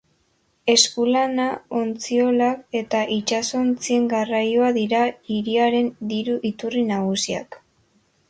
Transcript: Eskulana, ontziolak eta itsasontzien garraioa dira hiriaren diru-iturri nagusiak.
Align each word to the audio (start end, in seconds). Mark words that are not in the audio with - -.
Eskulana, 0.73 1.43
ontziolak 1.79 2.79
eta 2.79 3.01
itsasontzien 3.17 4.09
garraioa 4.15 4.71
dira 4.79 5.01
hiriaren 5.35 5.93
diru-iturri 6.15 6.83
nagusiak. 6.89 7.63